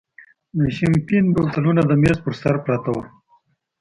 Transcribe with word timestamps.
د 0.57 0.59
شیمپین 0.75 1.25
بوتلونه 1.35 1.81
د 1.85 1.91
مېز 2.01 2.17
پر 2.23 2.33
سر 2.41 2.55
پراته 2.63 2.89
ول. 2.93 3.07